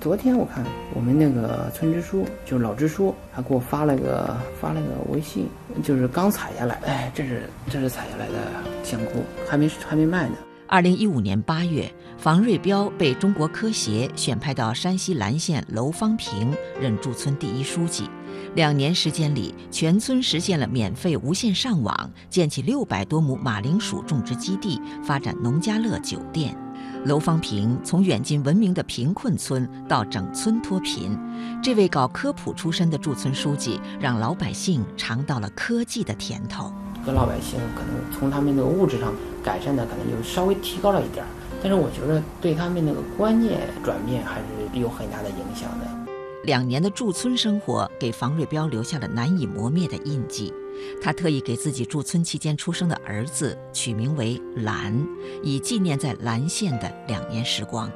[0.00, 0.64] 昨天我看
[0.94, 5.46] 我们那个村支书，就是老支书，他给我发了个发了个微信，
[5.84, 8.50] 就是刚采下来，哎，这是这是采下来的
[8.82, 10.36] 香菇，还没还没卖呢。
[10.66, 18.08] 二零一五年八月，房瑞彪被中国科协选派到山西岚县楼方坪任驻村第一书记。
[18.54, 26.56] 两年时间里，全村实现了免费无线上网，建起六百多亩马铃薯种植基地，发展农家乐酒店。
[27.06, 31.18] 楼方平从远近闻名的贫困村到整村脱贫，
[31.62, 36.70] 这位搞科普出身的驻村书记，让老百姓尝到了科技的甜头。
[37.06, 41.28] 跟老百姓可能从他们那个物质上改善的可能就稍微提高了一点儿，
[41.62, 46.09] 但是我觉得对他们那个观念转变还是有很大的影响的。
[46.44, 50.52] 两年的驻村生活给房瑞彪留下了难以磨灭的印记，
[51.00, 55.06] 他特意给自己驻村期间出生的儿子取名为“兰”，
[55.44, 57.90] 以纪念在兰县的两年时光。